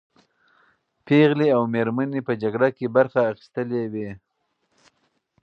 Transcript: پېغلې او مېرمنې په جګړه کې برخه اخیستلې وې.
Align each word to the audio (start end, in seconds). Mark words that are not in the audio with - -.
پېغلې 1.05 1.47
او 1.55 1.61
مېرمنې 1.73 2.21
په 2.27 2.33
جګړه 2.41 2.69
کې 2.77 2.93
برخه 2.95 3.19
اخیستلې 3.31 3.83
وې. 3.93 4.11